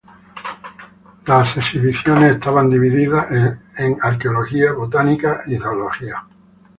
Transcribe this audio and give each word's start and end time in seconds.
Las 1.27 1.55
exhibiciones 1.57 2.33
están 2.33 2.71
divididas 2.71 3.59
en: 3.77 3.99
Arqueología, 4.01 4.71
Botánica, 4.71 5.43
Zoología. 5.61 6.23